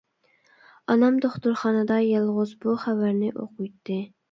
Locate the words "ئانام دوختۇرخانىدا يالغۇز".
0.93-2.57